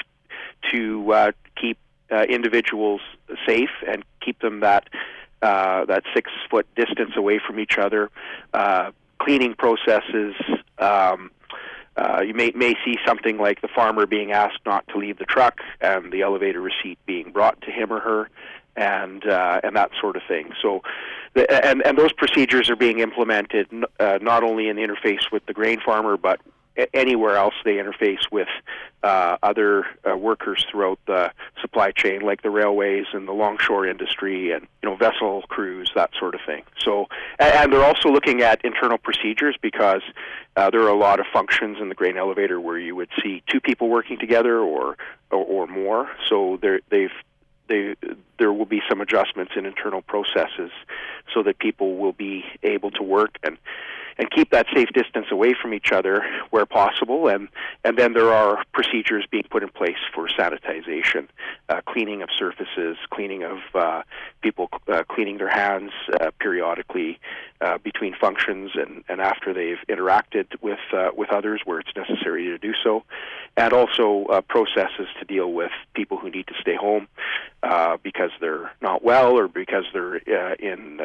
to 0.73 1.13
uh, 1.13 1.33
keep 1.61 1.79
uh, 2.11 2.23
individuals 2.29 3.01
safe 3.47 3.71
and 3.87 4.05
keep 4.21 4.41
them 4.41 4.61
that 4.61 4.89
uh, 5.43 5.85
that 5.85 6.03
six 6.13 6.29
foot 6.51 6.67
distance 6.75 7.13
away 7.17 7.39
from 7.47 7.61
each 7.61 7.79
other. 7.79 8.11
Uh, 8.53 8.91
cleaning 9.21 9.55
processes. 9.55 10.35
Um, 10.79 11.31
uh, 11.97 12.23
you 12.27 12.35
may 12.35 12.51
may 12.57 12.75
see 12.85 12.97
something 13.07 13.39
like 13.39 13.61
the 13.61 13.69
farmer 13.69 14.07
being 14.07 14.33
asked 14.33 14.61
not 14.67 14.87
to 14.89 14.99
leave 14.99 15.19
the 15.19 15.25
truck, 15.25 15.61
and 15.81 16.13
the 16.13 16.23
elevator 16.23 16.61
receipt 16.61 16.99
being 17.07 17.31
brought 17.31 17.61
to 17.63 17.71
him 17.71 17.93
or 17.93 18.01
her, 18.01 18.31
and 18.81 19.27
uh, 19.27 19.61
and 19.63 19.77
that 19.77 19.91
sort 20.01 20.17
of 20.17 20.23
thing. 20.27 20.53
So, 20.63 20.83
the, 21.35 21.49
and 21.65 21.83
and 21.87 21.99
those 21.99 22.13
procedures 22.13 22.71
are 22.71 22.77
being 22.77 23.01
implemented 23.01 23.69
uh, 24.01 24.19
not 24.23 24.43
only 24.43 24.69
in 24.69 24.77
the 24.77 24.83
interface 24.83 25.31
with 25.31 25.45
the 25.47 25.53
grain 25.53 25.81
farmer, 25.85 26.17
but 26.17 26.41
anywhere 26.95 27.37
else 27.37 27.55
they 27.65 27.75
interface 27.75 28.31
with 28.33 28.49
uh, 29.03 29.37
other 29.43 29.85
uh, 30.09 30.17
workers 30.17 30.65
throughout 30.71 30.99
the 31.07 31.31
supply 31.61 31.91
chain, 31.91 32.23
like 32.23 32.43
the 32.43 32.49
railways 32.49 33.05
and 33.13 33.29
the 33.29 33.33
longshore 33.33 33.87
industry, 33.87 34.51
and 34.53 34.67
you 34.83 34.89
know 34.89 34.97
vessel 34.97 35.43
crews, 35.49 35.91
that 35.95 36.11
sort 36.19 36.35
of 36.35 36.41
thing. 36.47 36.63
So, 36.79 37.07
and 37.39 37.71
they're 37.71 37.85
also 37.85 38.09
looking 38.09 38.41
at 38.41 38.65
internal 38.65 38.97
procedures 38.97 39.57
because 39.61 40.03
uh, 40.57 40.71
there 40.71 40.81
are 40.81 40.89
a 40.89 40.99
lot 40.99 41.21
of 41.21 41.27
functions 41.31 41.77
in 41.83 41.91
the 41.91 41.95
grain 41.95 42.17
elevator 42.17 42.59
where 42.59 42.79
you 42.79 42.97
would 42.97 43.11
see 43.23 43.43
two 43.47 43.61
people 43.61 43.91
working 43.91 44.19
together 44.19 44.59
or 44.59 44.97
or, 45.31 45.45
or 45.45 45.67
more. 45.67 46.09
So 46.29 46.59
they've 46.91 47.11
they, 47.71 47.95
there 48.39 48.53
will 48.53 48.67
be 48.67 48.83
some 48.89 49.01
adjustments 49.01 49.53
in 49.57 49.65
internal 49.65 50.03
processes 50.03 50.71
so 51.33 51.43
that 51.45 51.59
people 51.59 51.97
will 51.97 52.13
be 52.13 52.45
able 52.63 52.91
to 52.91 53.03
work 53.03 53.39
and 53.43 53.57
and 54.19 54.31
keep 54.31 54.51
that 54.51 54.67
safe 54.75 54.89
distance 54.93 55.27
away 55.31 55.55
from 55.61 55.73
each 55.73 55.93
other 55.93 56.23
where 56.51 56.67
possible. 56.67 57.27
And, 57.29 57.49
and 57.85 57.97
then 57.97 58.13
there 58.13 58.31
are 58.31 58.63
procedures 58.75 59.27
being 59.31 59.47
put 59.51 59.63
in 59.63 59.71
place 59.71 59.97
for 60.15 60.29
sanitization, 60.29 61.27
uh, 61.71 61.81
cleaning 61.87 62.21
of 62.21 62.29
surfaces, 62.37 62.99
cleaning 63.09 63.45
of 63.45 63.59
uh, 63.75 64.03
people 64.41 64.69
uh, 64.89 65.03
cleaning 65.09 65.39
their 65.39 65.49
hands 65.49 65.93
uh, 66.21 66.31
periodically 66.39 67.19
uh, 67.61 67.79
between 67.79 68.15
functions 68.15 68.71
and, 68.75 69.05
and 69.09 69.21
after 69.21 69.53
they've 69.53 69.79
interacted 69.89 70.47
with, 70.63 70.79
uh, 70.93 71.11
with 71.17 71.31
others 71.31 71.61
where 71.65 71.81
it's 71.81 71.95
necessary 71.95 72.45
to 72.47 72.59
do 72.59 72.73
so. 72.83 73.05
And 73.57 73.73
also 73.73 74.27
processes 74.49 75.09
to 75.19 75.25
deal 75.27 75.53
with 75.53 75.73
people 75.95 76.17
who 76.17 76.31
need 76.31 76.47
to 76.47 76.55
stay 76.61 76.77
home 76.77 77.09
because 78.03 78.31
they're 78.41 78.71
not 78.81 79.05
well 79.05 79.37
or 79.37 79.49
because 79.49 79.85
they're 79.93 80.17
in 80.17 81.01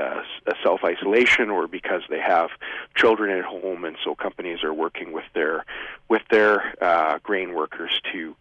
self 0.64 0.82
isolation 0.84 1.50
or 1.50 1.68
because 1.68 2.02
they 2.10 2.20
have 2.20 2.50
children 2.96 3.38
at 3.38 3.44
home, 3.46 3.84
and 3.84 3.98
so 4.04 4.16
companies 4.16 4.64
are 4.64 4.74
working 4.74 5.12
with 5.12 5.26
their 5.34 5.66
with 6.08 6.22
their 6.30 6.74
uh, 6.84 7.20
grain 7.24 7.54
workers 7.54 8.00
to 8.12 8.36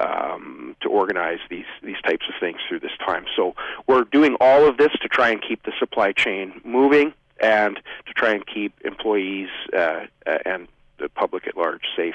um, 0.00 0.76
to 0.80 0.88
organize 0.88 1.38
these 1.48 1.66
these 1.82 2.00
types 2.02 2.26
of 2.28 2.34
things 2.40 2.58
through 2.68 2.80
this 2.80 2.96
time. 3.04 3.26
So 3.36 3.54
we're 3.86 4.04
doing 4.04 4.36
all 4.40 4.66
of 4.66 4.76
this 4.76 4.90
to 5.02 5.08
try 5.08 5.30
and 5.30 5.40
keep 5.46 5.62
the 5.64 5.72
supply 5.78 6.12
chain 6.12 6.60
moving 6.64 7.12
and 7.40 7.76
to 8.06 8.12
try 8.14 8.32
and 8.32 8.46
keep 8.46 8.74
employees 8.84 9.48
uh, 9.76 10.06
uh 10.26 10.38
and 10.44 10.68
the 10.98 11.08
public 11.08 11.46
at 11.46 11.56
large 11.56 11.84
safe. 11.96 12.14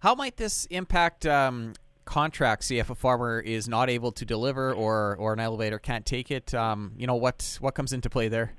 How 0.00 0.14
might 0.14 0.36
this 0.36 0.66
impact 0.66 1.26
um, 1.26 1.74
contracts? 2.04 2.66
See 2.66 2.78
if 2.78 2.90
a 2.90 2.94
farmer 2.94 3.40
is 3.40 3.68
not 3.68 3.90
able 3.90 4.12
to 4.12 4.24
deliver 4.24 4.72
or 4.72 5.16
or 5.16 5.32
an 5.32 5.40
elevator 5.40 5.78
can't 5.78 6.06
take 6.06 6.30
it. 6.30 6.54
Um, 6.54 6.92
you 6.96 7.06
know 7.06 7.16
what 7.16 7.58
what 7.60 7.74
comes 7.74 7.92
into 7.92 8.08
play 8.08 8.28
there? 8.28 8.54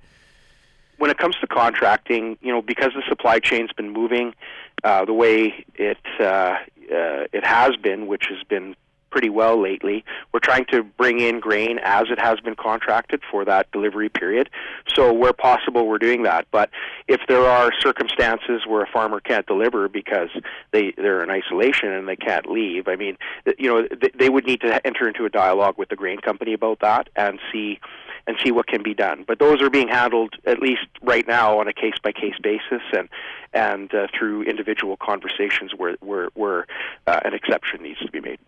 when 1.02 1.10
it 1.10 1.18
comes 1.18 1.36
to 1.42 1.48
contracting, 1.48 2.38
you 2.42 2.52
know, 2.52 2.62
because 2.62 2.92
the 2.94 3.02
supply 3.10 3.40
chain's 3.40 3.74
been 3.74 3.90
moving 3.90 4.36
uh, 4.84 5.04
the 5.04 5.14
way 5.14 5.66
it 5.74 5.98
uh, 6.20 6.58
uh, 6.92 7.28
it 7.34 7.46
has 7.46 7.76
been, 7.78 8.08
which 8.08 8.26
has 8.30 8.44
been 8.48 8.76
pretty 9.12 9.30
well 9.30 9.62
lately. 9.62 10.04
We're 10.34 10.40
trying 10.40 10.66
to 10.72 10.84
bring 10.84 11.20
in 11.20 11.40
grain 11.40 11.80
as 11.84 12.06
it 12.10 12.20
has 12.20 12.40
been 12.40 12.56
contracted 12.56 13.22
for 13.30 13.46
that 13.46 13.70
delivery 13.72 14.10
period. 14.10 14.50
So 14.96 15.14
where 15.14 15.34
possible, 15.34 15.86
we're 15.86 16.00
doing 16.00 16.24
that. 16.24 16.48
But 16.52 16.70
if 17.08 17.20
there 17.28 17.46
are 17.46 17.72
circumstances 17.80 18.62
where 18.66 18.82
a 18.82 18.88
farmer 18.88 19.20
can't 19.20 19.46
deliver 19.46 19.88
because 19.90 20.30
they 20.72 20.94
they're 20.98 21.22
in 21.22 21.30
isolation 21.30 21.90
and 21.90 22.08
they 22.08 22.16
can't 22.16 22.50
leave, 22.50 22.88
I 22.88 22.96
mean, 22.96 23.18
you 23.60 23.70
know, 23.70 23.88
they 24.02 24.12
they 24.18 24.30
would 24.30 24.46
need 24.46 24.62
to 24.62 24.86
enter 24.88 25.08
into 25.08 25.26
a 25.26 25.30
dialogue 25.30 25.78
with 25.78 25.90
the 25.90 25.96
grain 25.96 26.20
company 26.20 26.54
about 26.54 26.80
that 26.80 27.10
and 27.16 27.40
see 27.52 27.80
and 28.28 28.38
see 28.44 28.52
what 28.52 28.68
can 28.68 28.84
be 28.84 28.94
done. 28.94 29.24
But 29.28 29.40
those 29.40 29.62
are 29.62 29.70
being 29.70 29.88
handled 29.88 30.36
at 30.46 30.60
least 30.60 30.88
right 31.02 31.28
now 31.28 31.60
on 31.60 31.68
a 31.68 31.74
case 31.74 31.96
by 32.04 32.12
case 32.12 32.36
basis 32.42 32.82
and 32.94 33.10
and 33.54 33.94
uh, 33.94 34.08
through 34.18 34.44
individual 34.44 34.98
conversations 34.98 35.72
where 35.76 35.96
where, 36.02 36.30
where 36.34 36.68
uh, 37.08 37.20
an 37.26 37.34
exception 37.34 37.84
needs 37.84 38.00
to 38.00 38.12
be 38.12 38.22
made. 38.22 38.40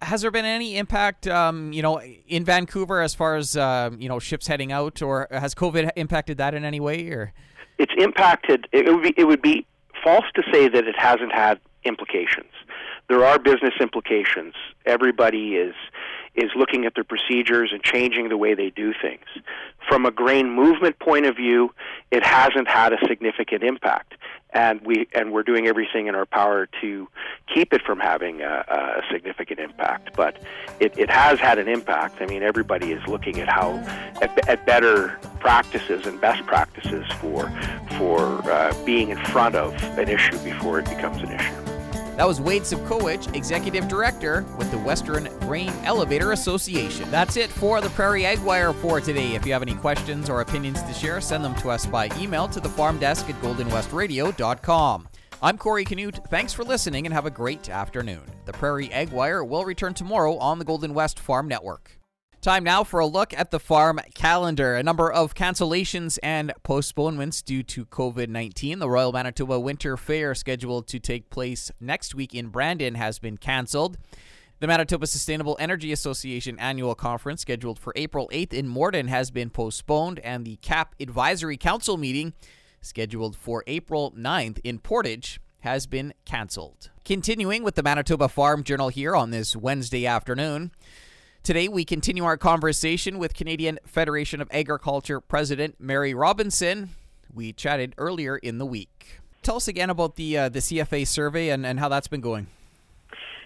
Has 0.00 0.22
there 0.22 0.30
been 0.30 0.44
any 0.44 0.76
impact, 0.76 1.26
um, 1.26 1.72
you 1.72 1.82
know, 1.82 2.00
in 2.00 2.44
Vancouver 2.44 3.00
as 3.00 3.14
far 3.14 3.34
as 3.34 3.56
uh, 3.56 3.90
you 3.98 4.08
know 4.08 4.18
ships 4.18 4.46
heading 4.46 4.70
out, 4.72 5.02
or 5.02 5.26
has 5.30 5.54
COVID 5.54 5.90
impacted 5.96 6.38
that 6.38 6.54
in 6.54 6.64
any 6.64 6.80
way? 6.80 7.08
Or 7.08 7.32
it's 7.78 7.92
impacted. 7.98 8.68
It 8.72 8.86
would 8.92 9.02
be 9.02 9.14
it 9.16 9.24
would 9.24 9.42
be 9.42 9.66
false 10.04 10.24
to 10.34 10.42
say 10.52 10.68
that 10.68 10.86
it 10.86 10.96
hasn't 10.96 11.32
had 11.32 11.58
implications. 11.84 12.52
There 13.08 13.24
are 13.24 13.38
business 13.38 13.74
implications. 13.80 14.54
Everybody 14.84 15.56
is 15.56 15.74
is 16.38 16.50
looking 16.54 16.84
at 16.84 16.94
their 16.94 17.04
procedures 17.04 17.70
and 17.72 17.82
changing 17.82 18.28
the 18.28 18.36
way 18.36 18.54
they 18.54 18.70
do 18.70 18.94
things. 19.02 19.24
From 19.88 20.06
a 20.06 20.10
grain 20.10 20.50
movement 20.50 20.98
point 20.98 21.26
of 21.26 21.36
view, 21.36 21.74
it 22.10 22.22
hasn't 22.22 22.68
had 22.68 22.92
a 22.92 22.98
significant 23.06 23.62
impact, 23.64 24.14
and 24.50 24.80
we 24.82 25.08
and 25.14 25.32
we're 25.32 25.42
doing 25.42 25.66
everything 25.66 26.06
in 26.06 26.14
our 26.14 26.26
power 26.26 26.68
to 26.80 27.08
keep 27.52 27.72
it 27.72 27.82
from 27.82 27.98
having 27.98 28.42
a, 28.42 28.64
a 28.68 29.02
significant 29.10 29.58
impact. 29.58 30.14
But 30.14 30.40
it, 30.78 30.96
it 30.96 31.10
has 31.10 31.40
had 31.40 31.58
an 31.58 31.68
impact. 31.68 32.20
I 32.20 32.26
mean, 32.26 32.42
everybody 32.42 32.92
is 32.92 33.04
looking 33.08 33.40
at 33.40 33.48
how 33.48 33.72
at, 34.20 34.48
at 34.48 34.64
better 34.64 35.18
practices 35.40 36.06
and 36.06 36.20
best 36.20 36.46
practices 36.46 37.06
for 37.20 37.50
for 37.96 38.20
uh, 38.50 38.74
being 38.84 39.08
in 39.08 39.18
front 39.24 39.56
of 39.56 39.74
an 39.98 40.08
issue 40.08 40.38
before 40.38 40.78
it 40.78 40.84
becomes 40.84 41.22
an 41.22 41.32
issue. 41.32 41.67
That 42.18 42.26
was 42.26 42.40
Wade 42.40 42.62
Sobkowich, 42.62 43.32
Executive 43.36 43.86
Director 43.86 44.44
with 44.58 44.68
the 44.72 44.78
Western 44.78 45.28
Grain 45.38 45.72
Elevator 45.84 46.32
Association. 46.32 47.08
That's 47.12 47.36
it 47.36 47.48
for 47.48 47.80
the 47.80 47.90
Prairie 47.90 48.26
Ag 48.26 48.40
Wire 48.40 48.72
for 48.72 49.00
today. 49.00 49.36
If 49.36 49.46
you 49.46 49.52
have 49.52 49.62
any 49.62 49.76
questions 49.76 50.28
or 50.28 50.40
opinions 50.40 50.82
to 50.82 50.92
share, 50.92 51.20
send 51.20 51.44
them 51.44 51.54
to 51.54 51.70
us 51.70 51.86
by 51.86 52.10
email 52.18 52.48
to 52.48 52.58
the 52.58 52.68
farm 52.70 52.98
desk 52.98 53.30
at 53.30 53.40
goldenwestradio.com. 53.40 55.08
I'm 55.40 55.58
Corey 55.58 55.84
Canute. 55.84 56.18
Thanks 56.28 56.52
for 56.52 56.64
listening 56.64 57.06
and 57.06 57.14
have 57.14 57.26
a 57.26 57.30
great 57.30 57.70
afternoon. 57.70 58.24
The 58.46 58.52
Prairie 58.52 58.92
Ag 58.92 59.10
Wire 59.10 59.44
will 59.44 59.64
return 59.64 59.94
tomorrow 59.94 60.38
on 60.38 60.58
the 60.58 60.64
Golden 60.64 60.94
West 60.94 61.20
Farm 61.20 61.46
Network. 61.46 61.97
Time 62.40 62.62
now 62.62 62.84
for 62.84 63.00
a 63.00 63.06
look 63.06 63.34
at 63.36 63.50
the 63.50 63.58
farm 63.58 63.98
calendar. 64.14 64.76
A 64.76 64.82
number 64.84 65.10
of 65.10 65.34
cancellations 65.34 66.20
and 66.22 66.52
postponements 66.62 67.42
due 67.42 67.64
to 67.64 67.84
COVID 67.84 68.28
19. 68.28 68.78
The 68.78 68.88
Royal 68.88 69.10
Manitoba 69.10 69.58
Winter 69.58 69.96
Fair, 69.96 70.36
scheduled 70.36 70.86
to 70.86 71.00
take 71.00 71.30
place 71.30 71.72
next 71.80 72.14
week 72.14 72.36
in 72.36 72.46
Brandon, 72.46 72.94
has 72.94 73.18
been 73.18 73.38
canceled. 73.38 73.98
The 74.60 74.68
Manitoba 74.68 75.08
Sustainable 75.08 75.56
Energy 75.58 75.90
Association 75.90 76.60
annual 76.60 76.94
conference, 76.94 77.42
scheduled 77.42 77.80
for 77.80 77.92
April 77.96 78.30
8th 78.32 78.52
in 78.52 78.68
Morden, 78.68 79.08
has 79.08 79.32
been 79.32 79.50
postponed, 79.50 80.20
and 80.20 80.44
the 80.44 80.56
CAP 80.62 80.94
Advisory 81.00 81.56
Council 81.56 81.96
meeting, 81.96 82.34
scheduled 82.80 83.34
for 83.34 83.64
April 83.66 84.12
9th 84.16 84.60
in 84.62 84.78
Portage, 84.78 85.40
has 85.60 85.88
been 85.88 86.14
canceled. 86.24 86.90
Continuing 87.04 87.64
with 87.64 87.74
the 87.74 87.82
Manitoba 87.82 88.28
Farm 88.28 88.62
Journal 88.62 88.90
here 88.90 89.16
on 89.16 89.32
this 89.32 89.56
Wednesday 89.56 90.06
afternoon. 90.06 90.70
Today, 91.42 91.68
we 91.68 91.84
continue 91.84 92.24
our 92.24 92.36
conversation 92.36 93.18
with 93.18 93.34
Canadian 93.34 93.78
Federation 93.86 94.40
of 94.40 94.48
Agriculture 94.50 95.20
President 95.20 95.76
Mary 95.78 96.12
Robinson. 96.12 96.90
We 97.32 97.52
chatted 97.52 97.94
earlier 97.96 98.36
in 98.36 98.58
the 98.58 98.66
week. 98.66 99.20
Tell 99.42 99.56
us 99.56 99.66
again 99.66 99.88
about 99.88 100.16
the 100.16 100.36
uh, 100.36 100.48
the 100.50 100.58
CFA 100.58 101.06
survey 101.06 101.48
and, 101.48 101.64
and 101.64 101.80
how 101.80 101.88
that's 101.88 102.08
been 102.08 102.20
going. 102.20 102.48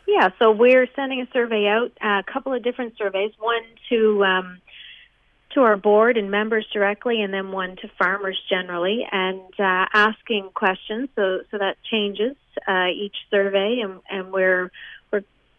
Yeah, 0.06 0.30
so 0.38 0.50
we're 0.50 0.88
sending 0.96 1.20
a 1.20 1.28
survey 1.32 1.68
out, 1.68 1.92
a 2.00 2.24
couple 2.24 2.52
of 2.52 2.62
different 2.62 2.98
surveys, 2.98 3.32
one 3.38 3.62
to 3.88 4.24
um, 4.24 4.58
to 5.54 5.60
our 5.60 5.76
board 5.76 6.16
and 6.16 6.30
members 6.30 6.66
directly, 6.72 7.22
and 7.22 7.32
then 7.32 7.52
one 7.52 7.76
to 7.76 7.88
farmers 7.98 8.38
generally, 8.48 9.06
and 9.10 9.40
uh, 9.58 9.86
asking 9.92 10.50
questions. 10.54 11.08
So 11.14 11.40
so 11.50 11.58
that 11.58 11.76
changes 11.88 12.36
uh, 12.66 12.88
each 12.88 13.16
survey, 13.30 13.80
and, 13.82 14.00
and 14.10 14.32
we're 14.32 14.70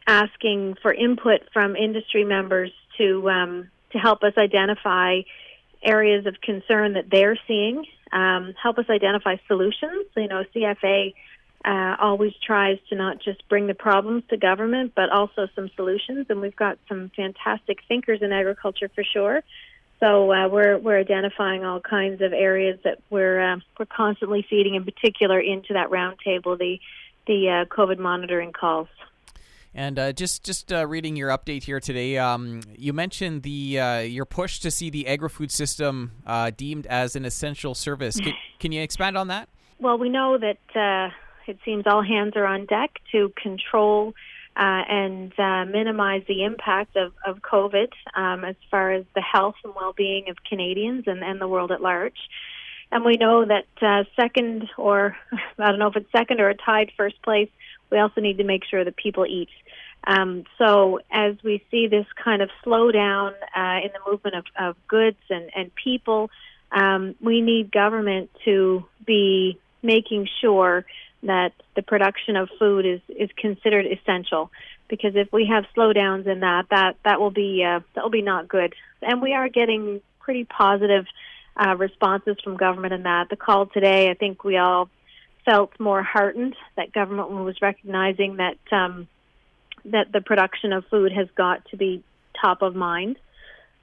asking 0.08 0.76
for 0.82 0.94
input 0.94 1.42
from 1.54 1.76
industry 1.76 2.24
members 2.24 2.72
to 2.98 3.30
um, 3.30 3.70
to 3.92 3.98
help 4.00 4.24
us 4.24 4.34
identify 4.38 5.22
areas 5.84 6.26
of 6.26 6.40
concern 6.42 6.94
that 6.94 7.10
they're 7.10 7.38
seeing, 7.48 7.86
um, 8.12 8.54
help 8.62 8.78
us 8.78 8.86
identify 8.90 9.38
solutions. 9.48 10.06
You 10.16 10.28
know, 10.28 10.44
CFA 10.56 11.14
uh, 11.66 11.96
always 12.00 12.34
tries 12.46 12.78
to 12.90 12.96
not 12.96 13.22
just 13.22 13.48
bring 13.48 13.68
the 13.68 13.74
problems 13.74 14.24
to 14.30 14.38
government, 14.38 14.94
but 14.96 15.10
also 15.10 15.48
some 15.56 15.70
solutions. 15.76 16.28
And 16.30 16.42
we've 16.42 16.56
got 16.56 16.78
some 16.90 17.12
fantastic 17.16 17.80
thinkers 17.88 18.22
in 18.22 18.32
agriculture 18.32 18.90
for 18.94 19.04
sure. 19.04 19.44
So 20.00 20.34
uh, 20.34 20.50
we're 20.50 20.78
we're 20.78 21.00
identifying 21.00 21.64
all 21.64 21.80
kinds 21.80 22.22
of 22.22 22.34
areas 22.34 22.80
that 22.84 23.00
we're 23.10 23.40
uh, 23.40 23.58
we're 23.80 23.86
constantly 23.86 24.46
feeding, 24.50 24.76
in 24.76 24.84
particular, 24.84 25.40
into 25.40 25.74
that 25.74 25.90
roundtable, 25.90 26.58
the 26.58 26.80
the 27.26 27.50
uh, 27.50 27.74
COVID 27.74 28.00
monitoring 28.00 28.52
calls. 28.52 28.90
And 29.76 29.98
uh, 29.98 30.14
just 30.14 30.44
just 30.44 30.72
uh, 30.72 30.86
reading 30.86 31.16
your 31.16 31.30
update 31.30 31.64
here 31.64 31.80
today, 31.80 32.18
um, 32.20 32.62
you 32.78 32.94
mentioned 32.94 33.42
the 33.42 33.80
uh, 33.80 34.00
your 34.00 34.26
push 34.26 34.60
to 34.60 34.70
see 34.70 34.92
the 34.92 35.08
agri-food 35.08 35.52
system 35.52 36.12
uh, 36.28 36.52
deemed 36.56 36.86
as 36.86 37.16
an 37.16 37.26
essential 37.26 37.74
service. 37.74 38.20
Can, 38.20 38.34
can, 38.60 38.72
you 38.72 38.82
expand 38.82 39.18
on 39.18 39.30
that? 39.30 39.50
Well, 39.80 39.98
we 39.98 40.10
know 40.10 40.38
that 40.38 40.60
uh, 40.76 41.12
it 41.48 41.58
seems 41.66 41.86
all 41.88 42.04
hands 42.04 42.34
are 42.36 42.46
on 42.46 42.68
deck 42.68 43.00
to 43.14 43.34
control 43.42 44.14
uh, 44.56 44.84
and 44.88 45.34
minimize 45.72 46.22
the 46.28 46.44
impact 46.44 46.96
of, 46.96 47.14
of 47.26 47.40
COVID 47.42 47.92
um, 48.16 48.46
as 48.46 48.56
far 48.70 48.92
as 48.92 49.06
the 49.16 49.22
health 49.22 49.56
and 49.64 49.74
well-being 49.76 50.30
of 50.30 50.38
Canadians 50.48 51.06
and, 51.08 51.24
and 51.24 51.42
the 51.42 51.48
world 51.48 51.72
at 51.72 51.82
large. 51.82 52.30
And 52.92 53.04
we 53.04 53.18
know 53.18 53.44
that 53.44 54.06
second, 54.16 54.70
or 54.78 55.18
I 55.58 55.72
don't 55.72 55.80
know 55.80 55.88
if 55.88 55.96
it's 55.96 56.12
second 56.12 56.40
or 56.40 56.50
a 56.50 56.56
tied 56.56 56.92
first 56.96 57.20
place, 57.24 57.50
we 57.94 58.00
also 58.00 58.20
need 58.22 58.40
to 58.40 58.44
make 58.44 58.64
sure 58.66 58.84
that 58.84 58.96
people 58.98 59.26
eat. 59.26 59.50
Um, 60.06 60.44
so 60.58 61.00
as 61.12 61.36
we 61.44 61.64
see 61.70 61.88
this 61.88 62.08
kind 62.22 62.42
of 62.42 62.50
slowdown 62.66 63.34
uh, 63.56 63.80
in 63.86 63.92
the 63.94 64.02
movement 64.10 64.36
of, 64.36 64.46
of 64.60 64.76
goods 64.88 65.22
and, 65.30 65.50
and 65.56 65.72
people, 65.76 66.30
um, 66.72 67.16
we 67.22 67.42
need 67.42 67.72
government 67.72 68.32
to 68.46 68.84
be 69.06 69.60
making 69.84 70.28
sure 70.42 70.86
that 71.22 71.54
the 71.76 71.84
production 71.84 72.36
of 72.36 72.50
food 72.60 72.86
is, 72.86 73.02
is 73.08 73.30
considered 73.38 73.86
essential. 73.86 74.52
Because 74.90 75.16
if 75.16 75.32
we 75.32 75.46
have 75.46 75.66
slowdowns 75.78 76.26
in 76.28 76.42
that, 76.42 76.66
that 76.72 76.98
that 77.06 77.20
will 77.22 77.32
be 77.32 77.64
uh, 77.64 77.80
that 77.94 78.04
will 78.04 78.12
be 78.12 78.22
not 78.22 78.48
good. 78.48 78.74
And 79.02 79.22
we 79.22 79.34
are 79.34 79.48
getting 79.50 80.02
pretty 80.20 80.44
positive 80.44 81.06
uh, 81.56 81.76
responses 81.78 82.36
from 82.44 82.58
government 82.58 82.94
in 82.94 83.04
that. 83.04 83.30
The 83.30 83.38
call 83.38 83.68
today, 83.68 84.10
I 84.10 84.16
think 84.16 84.44
we 84.44 84.58
all 84.58 84.90
felt 85.46 85.80
more 85.80 86.04
heartened 86.04 86.56
that 86.76 86.94
government 86.94 87.30
was 87.30 87.62
recognizing 87.62 88.38
that 88.38 88.58
um, 88.72 89.08
that 89.86 90.12
the 90.12 90.22
production 90.22 90.72
of 90.74 90.86
food 90.90 91.12
has 91.12 91.28
got 91.36 91.66
to 91.70 91.78
be 91.78 92.04
top 92.40 92.62
of 92.62 92.76
mind. 92.76 93.18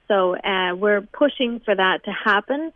So 0.07 0.35
uh, 0.35 0.75
we're 0.75 1.01
pushing 1.01 1.61
for 1.63 1.75
that 1.75 2.03
to 2.05 2.11
happen. 2.11 2.73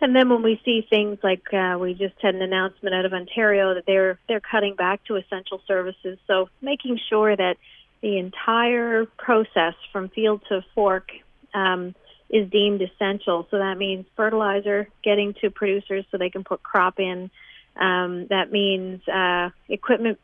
And 0.00 0.14
then 0.14 0.28
when 0.28 0.42
we 0.42 0.60
see 0.64 0.86
things 0.88 1.18
like 1.22 1.52
uh, 1.52 1.76
we 1.80 1.94
just 1.94 2.14
had 2.20 2.34
an 2.34 2.42
announcement 2.42 2.94
out 2.94 3.04
of 3.04 3.12
Ontario 3.12 3.74
that 3.74 3.84
they're 3.86 4.18
they're 4.28 4.40
cutting 4.40 4.74
back 4.76 5.04
to 5.04 5.16
essential 5.16 5.60
services, 5.66 6.18
so 6.26 6.48
making 6.60 7.00
sure 7.08 7.36
that 7.36 7.56
the 8.00 8.18
entire 8.18 9.06
process 9.06 9.74
from 9.92 10.08
field 10.08 10.40
to 10.48 10.64
fork 10.74 11.10
um, 11.52 11.96
is 12.30 12.48
deemed 12.48 12.80
essential. 12.80 13.48
So 13.50 13.58
that 13.58 13.76
means 13.76 14.06
fertilizer 14.16 14.88
getting 15.02 15.34
to 15.40 15.50
producers 15.50 16.04
so 16.10 16.18
they 16.18 16.30
can 16.30 16.44
put 16.44 16.62
crop 16.62 17.00
in. 17.00 17.30
Um, 17.78 18.26
that 18.28 18.50
means 18.50 19.06
uh, 19.08 19.50
equipment 19.68 20.18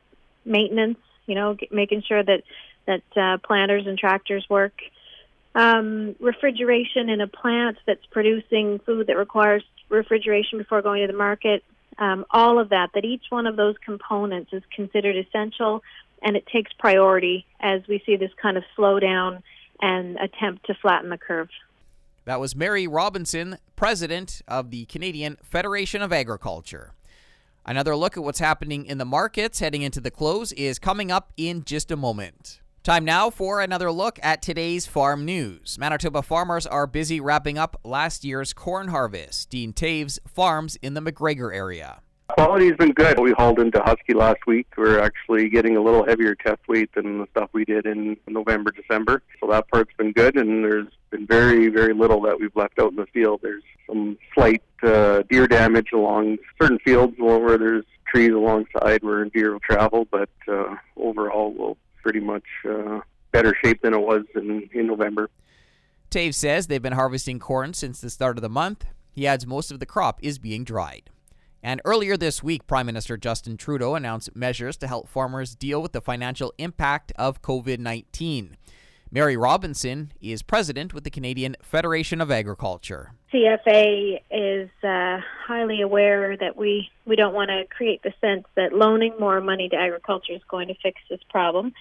maintenance 0.45 0.99
you 1.27 1.35
know, 1.35 1.57
making 1.71 2.03
sure 2.07 2.23
that 2.23 2.43
that 2.87 3.03
uh, 3.17 3.39
planters 3.47 3.87
and 3.87 3.99
tractors 3.99 4.45
work. 4.49 4.75
Um, 5.55 6.17
refrigeration 6.21 7.09
in 7.09 7.21
a 7.21 7.29
plant 7.29 7.79
that's 7.87 8.05
producing 8.11 8.81
food 8.81 9.07
that 9.07 9.17
requires 9.17 9.63
refrigeration 9.89 10.59
before 10.59 10.83
going 10.83 11.01
to 11.01 11.07
the 11.07 11.17
market. 11.17 11.63
Um, 11.99 12.27
all 12.31 12.59
of 12.59 12.71
that, 12.71 12.91
that 12.95 13.05
each 13.05 13.23
one 13.31 13.47
of 13.47 13.57
those 13.57 13.77
components 13.85 14.53
is 14.53 14.63
considered 14.75 15.17
essential 15.17 15.83
and 16.23 16.37
it 16.37 16.47
takes 16.47 16.73
priority 16.79 17.47
as 17.61 17.83
we 17.89 18.03
see 18.05 18.17
this 18.17 18.33
kind 18.43 18.57
of 18.57 18.65
slowdown 18.77 19.43
and 19.81 20.19
attempt 20.19 20.67
to 20.67 20.75
flatten 20.75 21.09
the 21.09 21.19
curve. 21.19 21.49
That 22.25 22.41
was 22.41 22.57
Mary 22.57 22.87
Robinson, 22.87 23.59
president 23.77 24.43
of 24.49 24.71
the 24.71 24.87
Canadian 24.87 25.39
Federation 25.43 26.03
of 26.03 26.13
Agriculture. 26.13 26.95
Another 27.67 27.97
look 27.97 28.17
at 28.17 28.23
what's 28.23 28.41
happening 28.41 28.85
in 28.85 28.99
the 28.99 29.07
markets 29.07 29.61
heading 29.61 29.83
into 29.83 30.01
the 30.01 30.11
close 30.11 30.53
is 30.53 30.79
coming 30.79 31.11
up 31.11 31.33
in 31.37 31.65
just 31.65 31.91
a 31.91 31.97
moment. 31.97 32.61
Time 32.83 33.07
now 33.07 33.31
for 33.31 33.63
another 33.63 33.91
look 33.91 34.19
at 34.23 34.43
today's 34.43 34.87
farm 34.87 35.25
news. 35.25 35.79
Manitoba 35.79 36.21
farmers 36.21 36.67
are 36.67 36.87
busy 36.87 37.19
wrapping 37.21 37.57
up 37.57 37.81
last 37.83 38.23
year's 38.23 38.53
corn 38.53 38.89
harvest. 38.89 39.49
Dean 39.49 39.73
Taves 39.73 40.19
farms 40.29 40.77
in 40.83 40.93
the 40.93 41.01
McGregor 41.01 41.55
area. 41.55 42.03
Quality's 42.29 42.77
been 42.77 42.93
good. 42.93 43.19
We 43.21 43.33
hauled 43.33 43.59
into 43.59 43.81
Husky 43.81 44.15
last 44.15 44.47
week. 44.47 44.67
We're 44.77 44.99
actually 44.99 45.51
getting 45.51 45.77
a 45.77 45.83
little 45.83 46.07
heavier 46.07 46.35
test 46.35 46.67
weight 46.69 46.91
than 46.95 47.19
the 47.19 47.27
stuff 47.33 47.51
we 47.53 47.65
did 47.65 47.87
in 47.87 48.17
November, 48.27 48.71
December. 48.71 49.23
So 49.41 49.47
that 49.51 49.69
part's 49.71 49.93
been 49.99 50.13
good, 50.13 50.37
and 50.37 50.65
there's 50.65 50.89
been 51.11 51.27
very, 51.27 51.69
very 51.69 51.93
little 51.93 52.21
that 52.23 52.41
we've 52.41 52.55
left 52.57 52.79
out 52.79 52.91
in 52.91 52.97
the 52.97 53.07
field. 53.07 53.41
There's 53.43 53.63
some 53.87 54.17
slight 54.35 54.63
uh, 54.83 55.23
deer 55.29 55.47
damage 55.47 55.93
along 55.93 56.39
certain 56.61 56.79
fields 56.79 57.15
where 57.19 57.59
there's 57.59 57.85
trees 58.07 58.33
alongside 58.33 59.03
where 59.03 59.25
deer 59.27 59.53
will 59.53 59.61
travel, 59.61 60.07
but 60.11 60.31
uh, 60.49 60.77
overall 60.97 61.53
we'll 61.53 61.77
pretty 62.03 62.21
much 62.21 62.45
uh, 62.69 63.01
better 63.33 63.55
shape 63.63 63.83
than 63.83 63.93
it 63.93 64.01
was 64.01 64.25
in, 64.35 64.69
in 64.73 64.87
November. 64.87 65.29
Taves 66.11 66.35
says 66.35 66.69
they've 66.69 66.81
been 66.81 66.93
harvesting 66.93 67.39
corn 67.39 67.75
since 67.75 68.01
the 68.01 68.09
start 68.09 68.39
of 68.39 68.43
the 68.43 68.49
month. 68.49 68.87
He 69.11 69.27
adds 69.27 69.47
most 69.47 69.71
of 69.71 69.81
the 69.81 69.87
crop 69.87 70.19
is 70.23 70.39
being 70.39 70.65
dried. 70.65 71.11
And 71.65 71.81
earlier 71.87 72.19
this 72.19 72.43
week, 72.43 72.67
Prime 72.67 72.85
Minister 72.85 73.17
Justin 73.17 73.57
Trudeau 73.57 73.95
announced 73.95 74.37
measures 74.37 74.77
to 74.77 74.87
help 74.87 75.09
farmers 75.09 75.55
deal 75.55 75.81
with 75.81 75.93
the 75.93 76.03
financial 76.03 76.53
impact 76.59 77.11
of 77.17 77.41
COVID 77.41 77.79
19. 77.79 78.59
Mary 79.11 79.35
Robinson 79.35 80.13
is 80.21 80.43
president 80.43 80.93
with 80.93 81.05
the 81.05 81.11
Canadian 81.11 81.57
Federation 81.63 82.21
of 82.21 82.31
Agriculture. 82.31 83.13
CFA 83.33 84.21
is 84.31 84.69
uh, 84.83 85.21
highly 85.47 85.81
aware 85.81 86.37
that 86.37 86.55
we, 86.55 86.91
we 87.07 87.17
don't 87.17 87.33
want 87.33 87.49
to 87.49 87.65
create 87.75 88.03
the 88.03 88.13
sense 88.21 88.45
that 88.57 88.75
loaning 88.75 89.15
more 89.19 89.41
money 89.41 89.71
to 89.71 89.77
agriculture 89.77 90.35
is 90.35 90.43
going 90.51 90.69
to 90.69 90.75
fix 90.83 91.01
this 91.09 91.21
problem. 91.31 91.73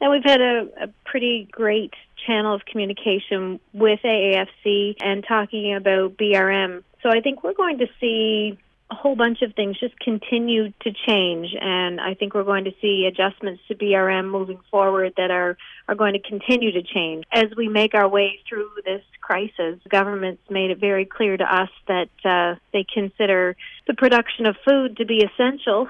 And 0.00 0.10
we've 0.10 0.24
had 0.24 0.40
a, 0.40 0.66
a 0.82 0.88
pretty 1.04 1.46
great 1.52 1.94
channel 2.26 2.56
of 2.56 2.64
communication 2.64 3.60
with 3.72 4.00
AAFC 4.04 4.96
and 5.00 5.24
talking 5.24 5.76
about 5.76 6.16
BRM. 6.16 6.82
So 7.04 7.10
I 7.10 7.20
think 7.20 7.44
we're 7.44 7.54
going 7.54 7.78
to 7.78 7.86
see 8.00 8.58
a 8.90 8.94
whole 8.94 9.16
bunch 9.16 9.42
of 9.42 9.54
things 9.54 9.78
just 9.78 9.98
continue 10.00 10.70
to 10.80 10.92
change, 11.06 11.48
and 11.60 12.00
I 12.00 12.14
think 12.14 12.34
we're 12.34 12.44
going 12.44 12.64
to 12.64 12.72
see 12.80 13.06
adjustments 13.06 13.62
to 13.68 13.74
BRM 13.74 14.30
moving 14.30 14.60
forward 14.70 15.12
that 15.18 15.30
are, 15.30 15.58
are 15.88 15.94
going 15.94 16.14
to 16.14 16.20
continue 16.20 16.72
to 16.72 16.82
change. 16.82 17.24
As 17.30 17.46
we 17.56 17.68
make 17.68 17.94
our 17.94 18.08
way 18.08 18.38
through 18.48 18.70
this 18.86 19.02
crisis, 19.20 19.78
government's 19.90 20.42
made 20.48 20.70
it 20.70 20.78
very 20.78 21.04
clear 21.04 21.36
to 21.36 21.44
us 21.44 21.68
that 21.86 22.08
uh, 22.24 22.58
they 22.72 22.86
consider 22.92 23.56
the 23.86 23.94
production 23.94 24.46
of 24.46 24.56
food 24.66 24.96
to 24.96 25.04
be 25.04 25.22
essential. 25.22 25.88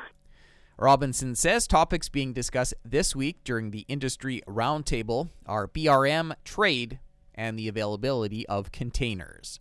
Robinson 0.76 1.37
says 1.37 1.67
topics 1.67 2.09
being 2.09 2.33
discussed 2.33 2.75
this 2.85 3.14
week 3.14 3.37
during 3.45 3.71
the 3.71 3.85
industry 3.88 4.43
roundtable 4.49 5.28
are 5.47 5.69
BRM, 5.69 6.35
trade, 6.45 6.99
and 7.35 7.57
the 7.57 7.69
availability 7.69 8.47
of 8.49 8.73
containers. 8.73 9.61